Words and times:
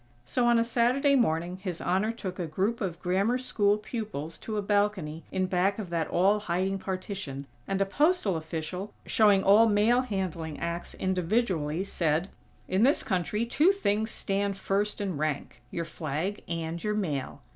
So, 0.25 0.47
on 0.47 0.57
a 0.57 0.63
Saturday 0.63 1.15
morning 1.15 1.57
His 1.57 1.79
Honor 1.79 2.11
took 2.11 2.39
a 2.39 2.47
group 2.47 2.81
of 2.81 2.99
Grammar 3.03 3.37
School 3.37 3.77
pupils 3.77 4.39
to 4.39 4.57
a 4.57 4.61
balcony 4.63 5.25
in 5.31 5.45
back 5.45 5.77
of 5.77 5.91
that 5.91 6.07
all 6.07 6.39
hiding 6.39 6.79
partition, 6.79 7.45
and 7.67 7.79
a 7.79 7.85
postal 7.85 8.35
official, 8.35 8.95
showing 9.05 9.43
all 9.43 9.67
mail 9.69 10.01
handling 10.01 10.59
acts 10.59 10.95
individually, 10.95 11.83
said: 11.83 12.29
"In 12.67 12.81
this 12.81 13.03
country, 13.03 13.45
two 13.45 13.71
things 13.71 14.09
stand 14.09 14.57
first 14.57 15.01
in 15.01 15.17
rank: 15.17 15.61
your 15.69 15.85
flag 15.85 16.41
and 16.47 16.83
your 16.83 16.95
mail. 16.95 17.43